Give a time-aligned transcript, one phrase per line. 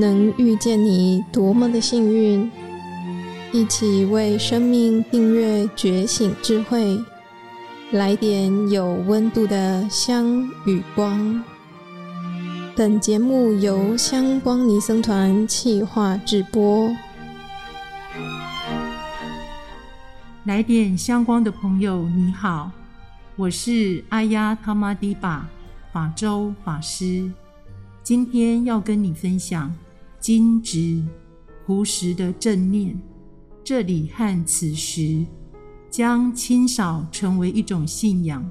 [0.00, 2.48] 能遇见你，多么的幸运！
[3.52, 6.96] 一起为生命订阅觉醒智慧，
[7.90, 11.42] 来点有温度的香与光。
[12.76, 16.94] 本节目由香光尼僧团企划制播。
[20.44, 22.70] 来点香光的朋友，你好，
[23.34, 25.48] 我是阿呀他玛迪巴
[25.92, 27.28] 法周法师，
[28.04, 29.74] 今天要跟你分享。
[30.20, 31.04] 今直
[31.66, 33.00] 朴实的正念，
[33.62, 35.24] 这里和此时，
[35.90, 38.48] 将清扫成为一种信仰，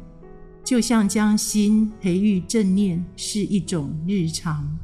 [0.63, 4.77] 就像将心培育正念是一种日常。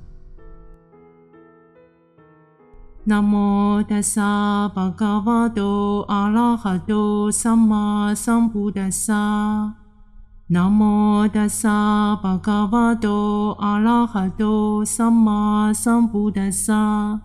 [3.06, 9.83] 南无大萨巴嘎瓦多阿拉哈多萨玛桑布达萨。
[10.54, 17.22] 南无大萨巴嘎瓦多阿拉哈多萨玛萨布达萨。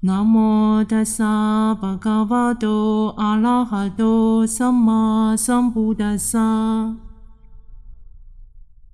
[0.00, 6.96] 南无大萨巴嘎瓦多阿拉哈多萨玛萨布达萨。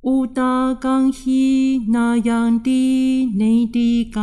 [0.02, 4.20] 乌达冈希那扬迪内迪嘎，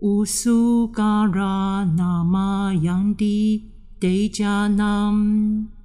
[0.00, 5.79] 乌苏嘎拉那玛扬迪德迦南。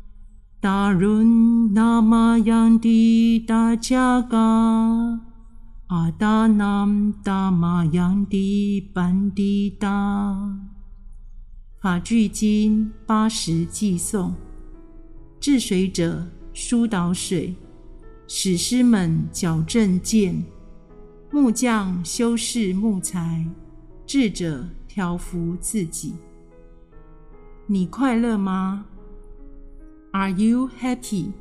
[0.66, 4.40] 达伦那玛扬迪达加嘎，
[5.86, 10.58] 阿达南达玛扬迪班迪达。
[11.80, 14.34] 法句经八十偈颂，
[15.40, 17.54] 治水者疏导水，
[18.28, 20.44] 使师们矫正见，
[21.30, 23.46] 木匠修饰木材，
[24.08, 26.16] 智者调伏自己。
[27.68, 28.84] 你快乐吗
[30.16, 31.34] ？Are you happy？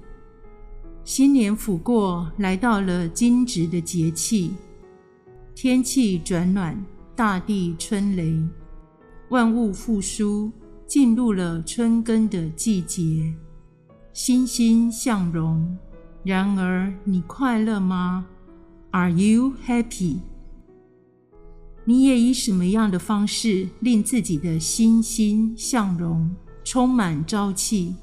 [1.05, 4.51] 新年甫过，来到了惊蛰的节气，
[5.55, 6.85] 天气转暖，
[7.15, 8.37] 大地春雷，
[9.29, 10.51] 万物复苏，
[10.89, 13.33] 进入了春耕的季节，
[14.13, 15.79] 欣欣向荣。
[16.25, 18.27] 然而，你快乐吗
[18.91, 20.17] ？Are you happy？
[21.85, 26.35] 你也以什么样的方式令自己的欣欣向荣，
[26.65, 27.95] 充满朝气？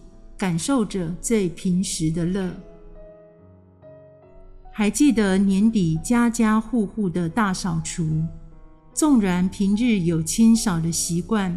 [0.42, 2.52] 感受着最平时的乐。
[4.72, 8.24] 还记得年底家家户户的大扫除，
[8.92, 11.56] 纵然平日有清扫的习惯，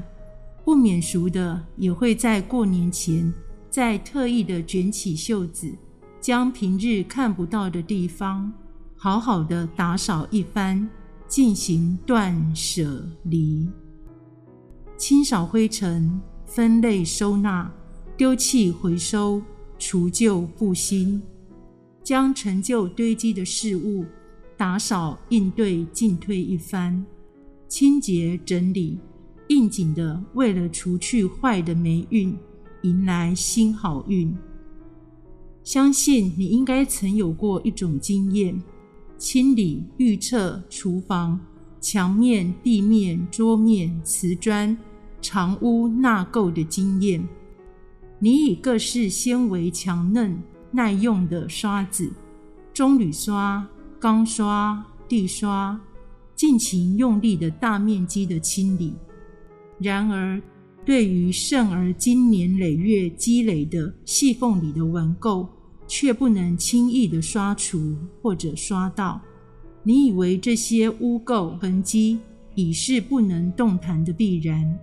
[0.66, 3.32] 不免俗的也会在过年前
[3.70, 5.74] 再特意的卷起袖子，
[6.20, 8.52] 将平日看不到的地方
[8.98, 10.86] 好好的打扫一番，
[11.26, 13.66] 进行断舍离，
[14.98, 17.72] 清扫灰尘，分类收纳。
[18.16, 19.42] 丢弃、回收、
[19.76, 21.20] 除旧布新，
[22.04, 24.04] 将陈旧堆积的事物
[24.56, 27.04] 打扫、应对、进退一番，
[27.66, 29.00] 清洁整理，
[29.48, 32.36] 应景的为了除去坏的霉运，
[32.82, 34.32] 迎来新好运。
[35.64, 38.62] 相信你应该曾有过一种经验：
[39.18, 41.40] 清理、预测厨房
[41.80, 44.76] 墙面、地面、桌面、瓷砖、
[45.20, 47.26] 长屋纳垢的经验。
[48.24, 50.34] 你以各式纤维强嫩、
[50.70, 52.10] 耐用的刷子，
[52.72, 53.68] 棕榈刷、
[54.00, 55.78] 钢刷、地刷，
[56.34, 58.94] 尽情用力的大面积的清理。
[59.78, 60.40] 然而，
[60.86, 65.46] 对于甚而经年累月积累的细缝里的纹垢，
[65.86, 69.20] 却不能轻易的刷除或者刷到。
[69.82, 72.18] 你以为这些污垢痕迹
[72.54, 74.78] 已是不能动弹的必然。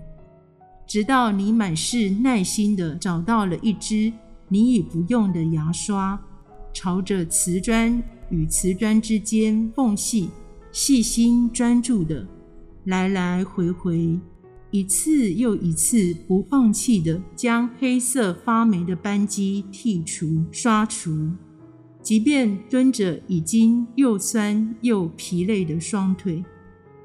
[0.92, 4.12] 直到你满是耐心的找到了一支
[4.50, 6.20] 你已不用的牙刷，
[6.74, 10.30] 朝着瓷砖与瓷砖之间缝隙，
[10.74, 12.28] 细心专注的
[12.84, 14.20] 来来回回，
[14.70, 21.32] 一次又一次不放弃的将黑色发霉的斑迹剔除、刷除，
[22.02, 26.44] 即便蹲着已经又酸又疲累的双腿，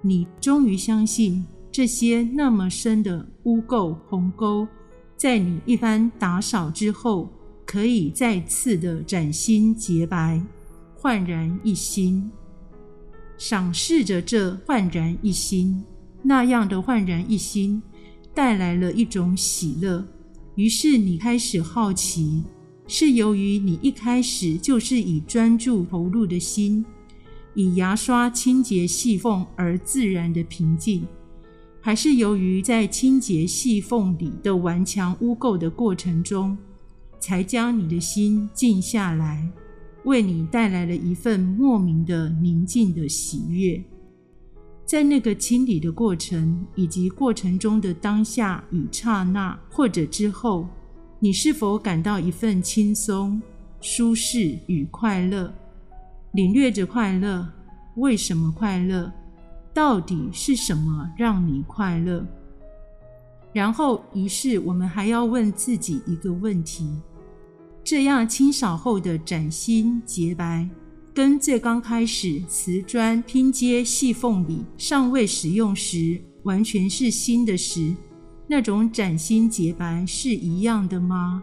[0.02, 1.46] 你终于相信。
[1.76, 4.66] 这些那么深的污垢鸿沟，
[5.14, 7.28] 在你一番打扫之后，
[7.66, 10.42] 可以再次的崭新洁白，
[10.94, 12.30] 焕然一新。
[13.36, 15.84] 赏视着这焕然一新，
[16.22, 17.82] 那样的焕然一新，
[18.32, 20.02] 带来了一种喜乐。
[20.54, 22.42] 于是你开始好奇，
[22.88, 26.82] 是由于你一开始就是以专注投入的心，
[27.52, 31.06] 以牙刷清洁细缝而自然的平静。
[31.86, 36.58] 还是由于在清洁细缝里的顽强污垢的过程中，
[37.20, 39.48] 才将你的心静下来，
[40.02, 43.80] 为你带来了一份莫名的宁静的喜悦。
[44.84, 50.66] 在那个清理的过程，以及过程中的当下与刹那，或者之后，
[51.20, 53.40] 你是否感到一份轻松、
[53.80, 55.54] 舒适与快乐？
[56.32, 57.48] 领略着快乐，
[57.94, 59.12] 为什么快乐？
[59.76, 62.26] 到底是什么让你快乐？
[63.52, 66.88] 然后，于是我们还要问自己一个问题：
[67.84, 70.66] 这样清扫后的崭新洁白。
[71.12, 77.94] 跟最刚开始瓷砖拼接细缝里尚未使用时完全是新的时，
[78.48, 81.42] 那种崭新洁白是一样的吗？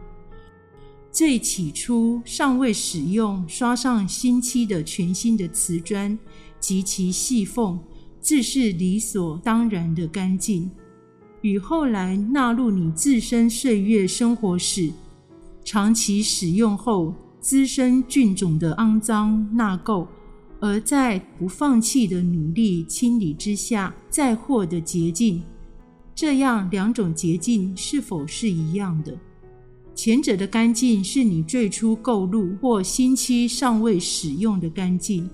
[1.12, 6.18] 最起初尚未使用刷上新漆的全新的瓷砖
[6.60, 7.80] 及其细缝，
[8.24, 10.72] 自是理所当然的干净，
[11.42, 14.90] 与后来纳入你自身岁月生活时，
[15.64, 17.14] 长期使用后。
[17.42, 20.08] 滋生菌种的肮脏纳垢，
[20.62, 25.44] 而在不放弃的努力清理之下，再获得洁净。
[26.16, 29.14] 这样两种洁净是否是一样的？
[29.94, 35.28] 前者的干净是你最初购入或新期尚未使用的干净；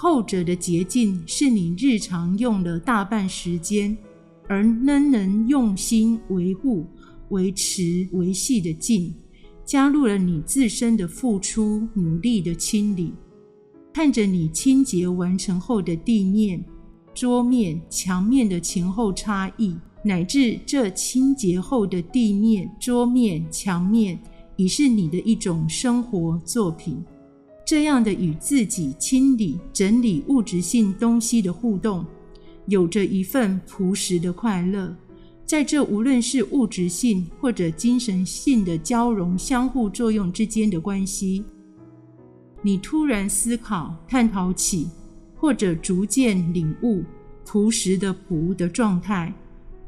[0.00, 3.98] 后者的洁净是你日常用了大半时间，
[4.46, 6.86] 而仍能用心维护、
[7.30, 9.12] 维持、维系的净。
[9.64, 13.12] 加入了你自身的付出、努力的清理，
[13.92, 16.64] 看着你清洁完成后的地面、
[17.12, 24.16] 桌面、墙面的前后差异，乃至这清洁后的地面、桌面、墙面，
[24.54, 27.04] 已是你的一种生活作品。
[27.68, 32.02] 这样的与自己清理、整理物质性东西的互动，
[32.64, 34.96] 有着一份朴实的快乐。
[35.44, 41.44] 在这无论是物质性或者精神性的交融相互作用之间的关系，
[42.62, 44.88] 你突然思考、探讨起，
[45.36, 47.04] 或者逐渐领悟
[47.44, 49.30] 朴实的朴的状态。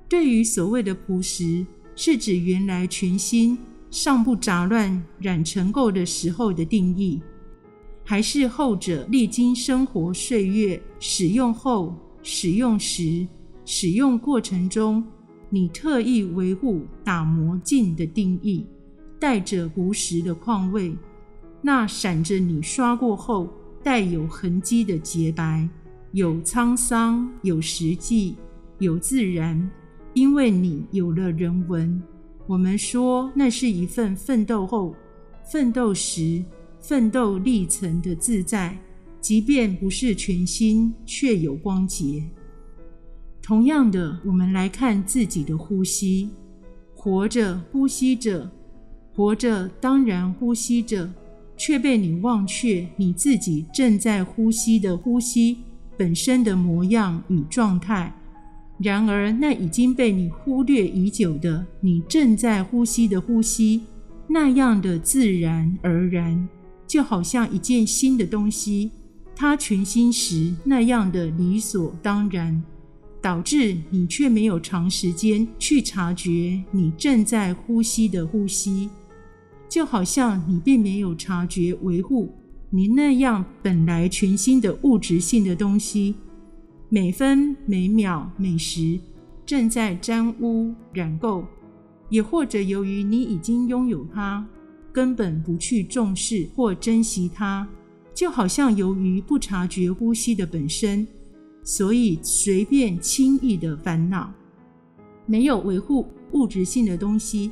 [0.07, 1.65] 对于所谓的朴实，
[1.97, 3.57] 是指原来全新
[3.91, 7.23] 尚不杂乱染尘垢的时候的定义，
[8.11, 13.25] 还是后者历经生活岁月使用后、使用时、
[13.65, 15.05] 使用过程中？
[15.49, 18.67] 你特意维护打磨净的定义，
[19.21, 20.93] 带着朴实的况味，
[21.63, 23.49] 那闪着你刷过后
[23.81, 25.69] 带有痕迹的洁白，
[26.11, 28.35] 有沧桑，有实际，
[28.81, 29.71] 有自然，
[30.15, 32.03] 因为你有了人文。
[32.49, 34.97] 我们说那是一份奋斗后、
[35.45, 36.45] 奋斗时、
[36.81, 38.77] 奋斗历程的自在，
[39.21, 42.25] 即便不是全新，却有光洁。
[43.43, 46.31] 同样的，我们来看自己的呼吸：
[46.95, 48.49] 活着，呼吸着；
[49.15, 51.11] 活着，当然呼吸着，
[51.57, 55.59] 却被你忘却你自己正在呼吸的呼吸
[55.97, 58.15] 本身的模样与状态。
[58.79, 63.83] 然而，那已经被你忽略已久的你正在呼吸的呼吸，
[64.27, 66.49] 那样的自然而然，
[66.91, 68.91] 就好像一件新的东西，
[69.37, 72.61] 它全新时那样的理所当然。
[73.23, 78.89] 导致你却没有长时间去察觉你正在呼吸的呼吸，
[79.69, 82.35] 就好像你并没有察觉维护
[82.71, 86.15] 你那样本来全新的物质性的东西，
[86.89, 88.99] 每分每秒每时
[89.45, 91.45] 正在沾污染垢，
[92.09, 94.45] 也或者由于你已经拥有它，
[94.93, 97.67] 根本不去重视或珍惜它，
[98.15, 101.07] 就好像由于不察觉呼吸的本身。
[101.63, 104.33] 所以，随便轻易的烦恼，
[105.27, 107.51] 没有维护物质性的东西，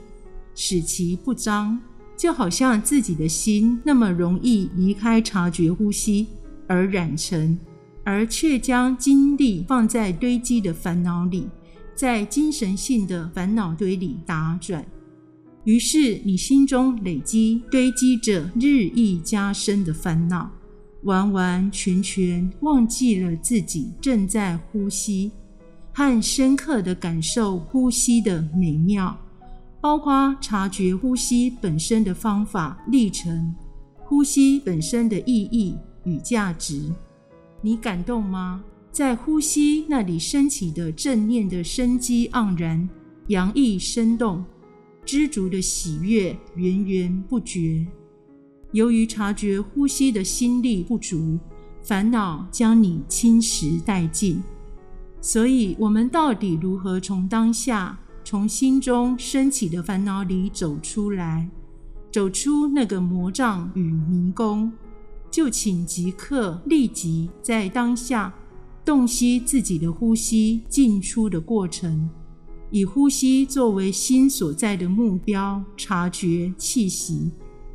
[0.54, 1.78] 使其不脏，
[2.16, 6.26] 就好像自己的心那么容易离开察觉呼吸
[6.66, 7.57] 而染尘，
[8.02, 11.47] 而却将精力放在堆积的烦恼里，
[11.95, 14.85] 在精神性的烦恼堆里打转，
[15.68, 20.50] 于是你心中累积堆积着日益加深的烦恼。
[21.02, 25.30] 完完全全忘记了自己正在呼吸，
[25.92, 29.14] 和深刻的感受呼吸的美妙，
[29.78, 33.54] 包括察觉呼吸本身的方法历程，
[33.98, 36.90] 呼吸本身的意义与价值。
[37.60, 38.64] 你感动吗？
[38.90, 42.88] 在呼吸那里升起的正念的生机盎然，
[43.26, 44.42] 洋溢生动，
[45.08, 47.86] 知足的喜悦源源不绝。
[48.72, 51.38] 由于察觉呼吸的心力不足，
[51.80, 54.42] 烦恼将你侵蚀殆尽。
[55.22, 61.48] 所以，我们到底如何从当下、从心中升起的烦恼里走出来，
[62.12, 64.70] 走出那个魔障与迷宫？
[65.30, 68.34] 就请即刻、立即在当下
[68.84, 72.10] 洞悉自己的呼吸进出的过程，
[72.70, 77.30] 以呼吸作为心所在的目标，察觉气息，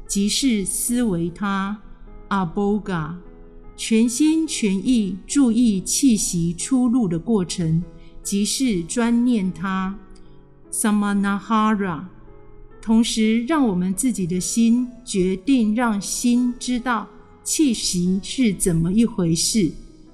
[0.07, 1.79] 即是思维它。
[2.29, 3.17] 阿波嘎，
[3.75, 7.83] 全心全意注意气息出入的过程，
[8.23, 9.95] 即是专念它。
[10.71, 12.05] Samanahara，
[12.81, 17.07] 同时让我们自己的心决定，让心知道
[17.43, 19.71] 气息是怎么一回事，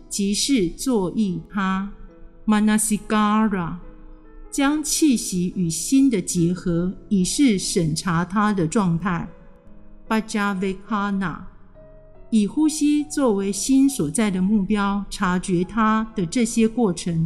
[0.09, 1.89] 即是作意它。
[2.45, 3.75] Manasigara，
[4.51, 9.27] 将气息与心的结合，以是审查它的状态。
[10.07, 11.41] Bajavekana。
[12.31, 17.25] 以呼吸作为心所在的目标，察觉它的这些过程，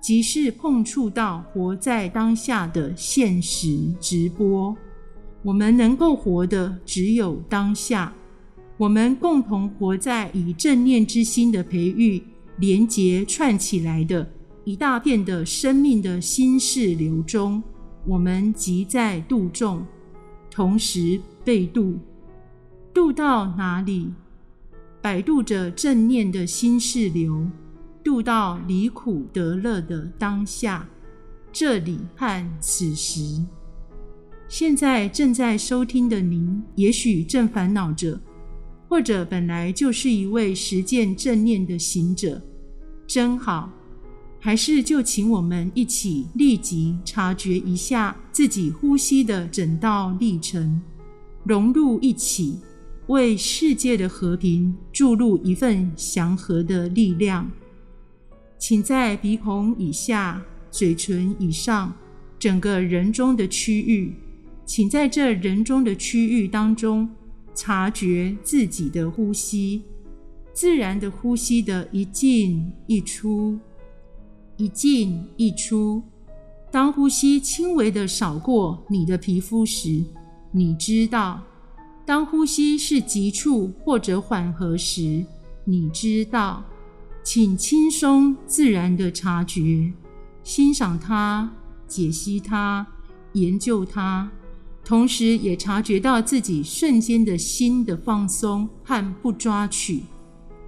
[0.00, 4.76] 即是碰触到活在当下的现实直播。
[5.42, 8.12] 我们能够活的只有当下。
[8.76, 12.22] 我们共同活在以正念之心的培育、
[12.58, 14.28] 连结串起来的
[14.66, 17.62] 一大片的生命的心事流中。
[18.04, 19.86] 我们即在度众，
[20.50, 21.96] 同时被度。
[22.92, 24.12] 度到哪里？
[25.00, 27.48] 摆渡着正念的心事流，
[28.02, 30.88] 渡到离苦得乐的当下，
[31.52, 33.40] 这里和此时。
[34.48, 38.18] 现在正在收听的您，也许正烦恼着，
[38.88, 42.42] 或者本来就是一位实践正念的行者，
[43.06, 43.70] 真好。
[44.46, 50.80] 还是就请我们一起立即察觉一下自己呼吸的整道历程，
[51.42, 52.60] 融入一起。
[53.08, 57.50] 为世界的和平注入一份祥和的力量，
[58.56, 61.92] 请在鼻孔以下、嘴唇以上
[62.38, 64.14] 整个人中的区域，
[64.64, 67.08] 请在这人中的区域当中
[67.52, 69.82] 察觉自己的呼吸，
[70.52, 73.58] 自然的呼吸的一进一出，
[74.56, 76.02] 一进一出。
[76.70, 80.04] 当呼吸轻微的扫过你的皮肤时，
[80.50, 81.40] 你知道。
[82.04, 85.26] 当呼吸是急促或者缓和时，
[85.64, 86.62] 你知道，
[87.24, 89.92] 请轻松自然的察觉、
[90.44, 91.50] 欣赏它、
[91.88, 92.86] 解析它、
[93.32, 94.30] 研究它，
[94.84, 100.04] 同时也察觉到自己瞬间的心的放松和不抓取。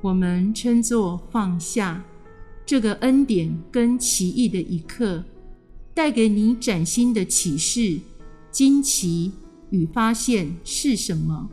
[0.00, 2.02] 我们称作放下
[2.68, 5.24] 这个恩典跟奇异的一刻，
[5.94, 7.98] 带给你崭新的启示、
[8.52, 9.32] 惊奇。
[9.70, 11.48] 与发现是什么？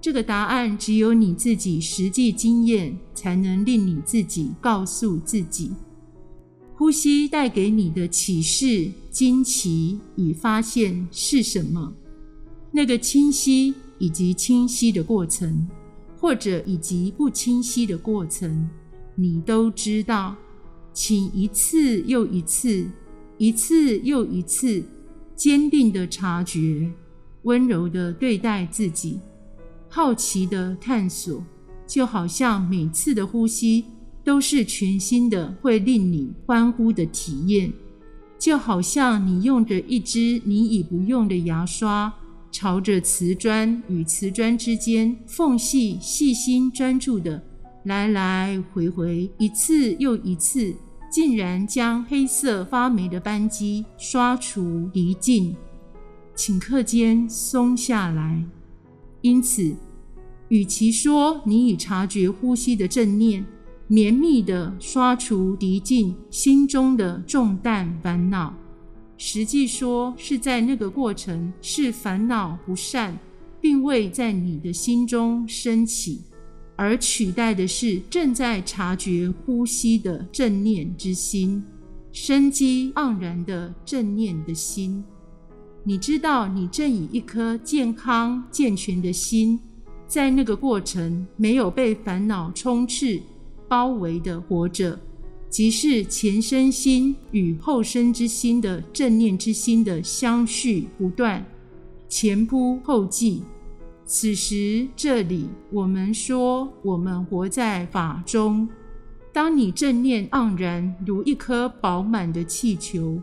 [0.00, 5.72] 这个答案只有你自己实际经验才能令你自己告诉自己。
[6.74, 11.92] 呼吸带给你的启示、惊奇与发现是什么？
[12.70, 15.68] 那个清晰以及清晰的过程，
[16.18, 18.68] 或者以及不清晰的过程，
[19.14, 20.36] 你都知道。
[20.92, 22.86] 请一次又一次，
[23.36, 24.82] 一次又一次，
[25.34, 26.88] 坚定的察觉。
[27.42, 29.18] 温柔的对待自己，
[29.88, 31.44] 好奇的探索，
[31.86, 33.84] 就好像每次的呼吸
[34.22, 37.72] 都是全新的，会令你欢呼的体验。
[38.38, 42.12] 就好像你用着一支你已不用的牙刷，
[42.52, 47.42] 朝着瓷砖与瓷砖之间缝隙细心专注的
[47.84, 50.74] 来来回回，一次又一次，
[51.10, 54.62] 竟然将黑色发霉的扳机刷除
[54.92, 55.54] 涤净。
[56.34, 58.42] 顷刻间松下来，
[59.20, 59.76] 因此，
[60.48, 63.44] 与其说你已察觉呼吸的正念，
[63.86, 68.52] 绵密的刷除涤净心中的重担烦恼，
[69.18, 73.16] 实际说是在那个过程是烦恼不善，
[73.60, 76.22] 并未在你的心中升起，
[76.76, 81.62] 而取代的是正在察觉呼吸的正念之心，
[82.12, 85.04] 生机盎然的正念的心。
[85.84, 89.60] 你知道，你正以一颗健康健全的心，
[90.08, 93.20] 在那个过程没有被烦恼充斥、
[93.68, 94.98] 包围的活着，
[95.50, 101.44] 即是前身心与后生之心的正念之心的相续不断，
[102.08, 103.42] 前仆后继。
[104.06, 108.68] 此时这里，我们说我们活在法中。
[109.32, 113.20] 当你正念盎然如一颗饱满的气球。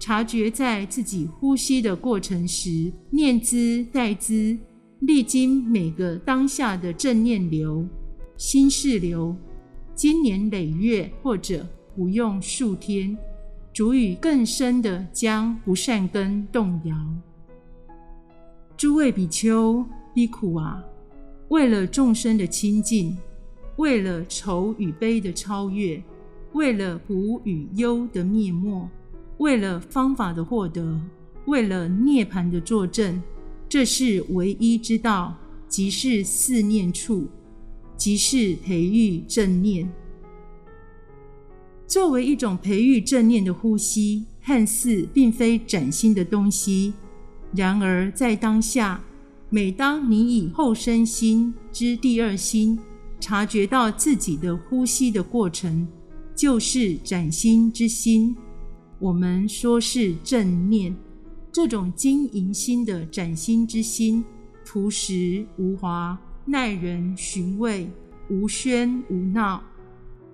[0.00, 4.56] 察觉在自己呼吸的过程时，念兹在兹，
[5.00, 7.84] 历经每个当下的正念流、
[8.36, 9.34] 心事流，
[9.94, 13.16] 经年累月或者不用数天，
[13.72, 16.96] 足以更深的将不善根动摇。
[18.76, 19.84] 诸位比丘、
[20.18, 20.82] 比苦啊，
[21.46, 23.16] 为了众生的清净，
[23.76, 26.02] 为了愁与悲的超越，
[26.54, 28.90] 为了苦与忧的灭没，
[29.36, 31.00] 为了方法的获得，
[31.44, 33.22] 为了涅盘的作证，
[33.68, 35.36] 这是唯一之道，
[35.68, 37.28] 即是四念处，
[37.96, 39.88] 即是培育正念。
[41.86, 46.92] 作为一种培育正念的呼吸，看似并非崭新的东西，
[47.54, 49.00] 然而在当下，
[49.50, 52.78] 每当你以后身心之第二心
[53.18, 55.88] 察觉到自己的呼吸的过程，
[56.36, 58.36] 就是崭新之心。
[58.98, 60.94] 我们说是正念，
[61.50, 64.22] 这种经营心的崭新之心，
[64.66, 67.90] 朴实无华，耐人寻味，
[68.28, 69.62] 无喧无闹。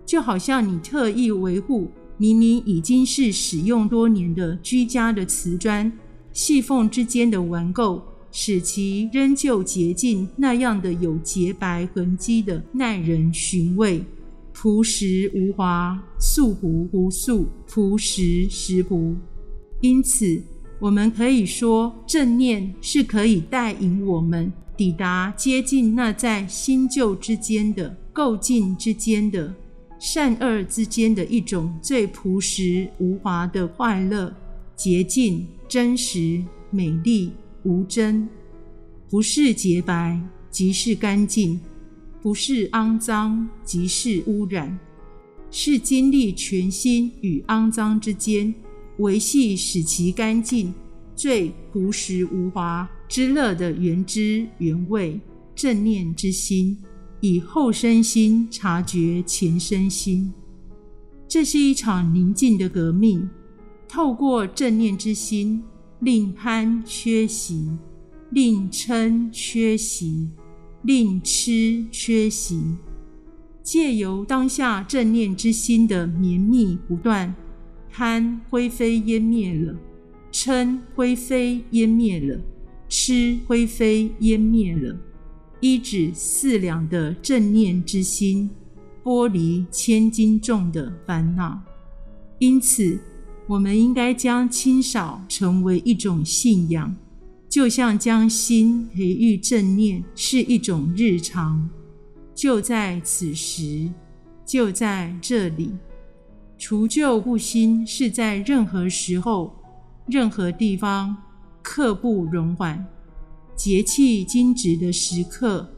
[0.05, 5.91] 就好像你特意维护明明已经是使用多年的居家的瓷砖，
[6.33, 8.03] 细缝之间的顽垢，
[8.37, 14.03] 使其仍旧洁净那样的有洁白痕迹的耐人寻味，
[14.53, 19.15] 朴实无华，素朴无素，朴实实朴。
[19.81, 20.43] 因此，
[20.81, 29.55] 我们可以说，正念是可以带引我们抵达接近那在新旧之间的构境之间的。
[30.01, 34.35] 善恶之间的一种最朴实无华的快乐、
[34.75, 37.31] 洁净、真实、美丽、
[37.65, 38.29] 无真，
[39.11, 41.61] 不是洁白即是干净，
[42.23, 44.79] 不是肮脏即是污染，
[45.51, 48.55] 是经历全新与肮脏之间
[48.99, 50.73] 维系，使其干净、
[51.17, 55.21] 最朴实无华之乐的原汁原味
[55.55, 56.79] 正念之心。
[57.21, 60.31] 以后身心察觉前身心，
[61.27, 63.27] 这是一场宁静的革命。
[63.89, 65.63] 透过正念之心，
[66.01, 67.71] 令贪缺席，
[68.31, 70.29] 令嗔缺席，
[70.83, 72.63] 令痴缺席。
[73.63, 77.35] 借由当下正念之心的绵密不断，
[77.91, 79.75] 贪灰飞烟灭了，
[80.31, 82.39] 嗔灰飞烟灭了，
[82.89, 84.95] 痴灰飞烟灭了。
[85.61, 88.51] 一指四两的正念之心，
[89.03, 91.59] 剥离千斤重的烦恼。
[92.39, 92.99] 因此，
[93.47, 96.97] 我们应该将清扫成为一种信仰，
[97.49, 101.69] 就像将心培育正念是一种日常。
[102.35, 103.91] 就在此时，
[104.47, 105.71] 就在这里，
[106.57, 109.55] 除旧布新是在任何时候、
[110.07, 111.17] 任何地方
[111.63, 112.85] 刻不容缓。
[113.55, 115.69] 节气精直的时刻，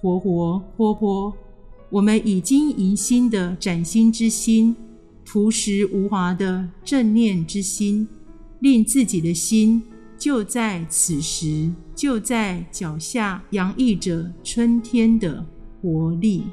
[0.00, 1.32] 活活泼泼，
[1.88, 4.76] 我们已经迎新的崭新之心，
[5.32, 8.06] 朴实无华的正念之心，
[8.60, 9.82] 令自己的心
[10.18, 15.46] 就在此时，就在脚下洋溢着春天的
[15.80, 16.44] 活力。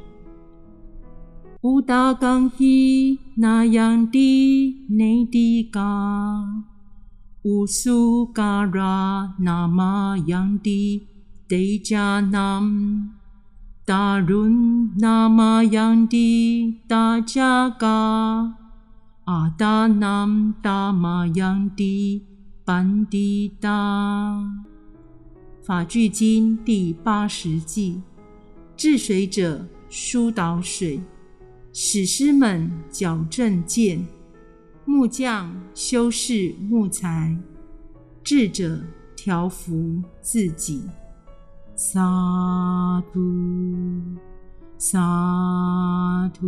[1.64, 5.82] 乌达冈希那样的内地嘎。
[7.44, 11.06] 乌苏嘎拉那玛扬迪
[11.50, 13.12] 德加南
[13.86, 18.56] 达伦那玛扬迪达迦嘎
[19.32, 22.26] 阿达南达玛扬迪
[22.66, 24.44] 班迪达
[25.62, 28.02] 法句经第八十记，
[28.76, 31.00] 治水者疏导水，
[31.72, 34.04] 史师们矫正剑。
[34.84, 37.38] 木匠修饰木材，
[38.24, 38.82] 智者
[39.16, 40.82] 调伏自己。
[41.76, 42.02] 萨
[43.14, 43.20] 土，
[44.80, 46.48] 萨土，